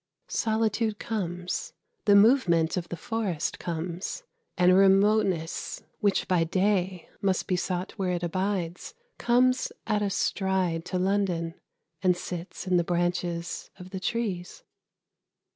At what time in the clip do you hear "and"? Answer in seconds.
4.57-4.75, 12.01-12.17